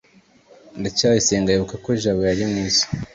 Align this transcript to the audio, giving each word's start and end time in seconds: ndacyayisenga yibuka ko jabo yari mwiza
ndacyayisenga 0.79 1.49
yibuka 1.51 1.75
ko 1.85 1.89
jabo 2.01 2.21
yari 2.29 2.43
mwiza 2.49 2.83